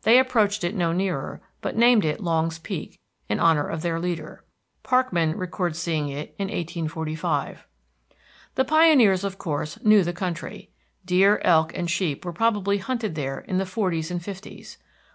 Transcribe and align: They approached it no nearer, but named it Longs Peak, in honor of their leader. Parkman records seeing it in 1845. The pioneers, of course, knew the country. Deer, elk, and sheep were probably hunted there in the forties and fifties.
They 0.00 0.18
approached 0.18 0.64
it 0.64 0.74
no 0.74 0.92
nearer, 0.94 1.42
but 1.60 1.76
named 1.76 2.02
it 2.06 2.20
Longs 2.22 2.58
Peak, 2.58 2.98
in 3.28 3.38
honor 3.38 3.68
of 3.68 3.82
their 3.82 4.00
leader. 4.00 4.42
Parkman 4.82 5.36
records 5.36 5.78
seeing 5.78 6.08
it 6.08 6.34
in 6.38 6.48
1845. 6.48 7.66
The 8.54 8.64
pioneers, 8.64 9.24
of 9.24 9.36
course, 9.36 9.78
knew 9.84 10.02
the 10.04 10.14
country. 10.14 10.70
Deer, 11.04 11.42
elk, 11.44 11.76
and 11.76 11.90
sheep 11.90 12.24
were 12.24 12.32
probably 12.32 12.78
hunted 12.78 13.14
there 13.14 13.40
in 13.40 13.58
the 13.58 13.66
forties 13.66 14.10
and 14.10 14.24
fifties. 14.24 14.78